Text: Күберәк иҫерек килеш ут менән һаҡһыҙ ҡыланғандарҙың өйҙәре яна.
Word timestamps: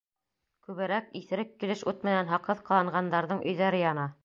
Күберәк 0.69 1.11
иҫерек 1.19 1.51
килеш 1.65 1.85
ут 1.93 2.07
менән 2.09 2.33
һаҡһыҙ 2.33 2.65
ҡыланғандарҙың 2.71 3.47
өйҙәре 3.53 3.87
яна. 3.87 4.11